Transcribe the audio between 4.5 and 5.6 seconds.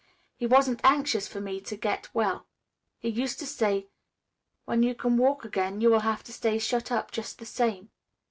'When you can walk